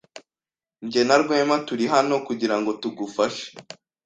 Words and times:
Jye 0.91 1.03
na 1.07 1.15
Rwema 1.21 1.55
turi 1.67 1.85
hano 1.93 2.15
kugirango 2.27 2.71
tugufashe. 2.81 3.47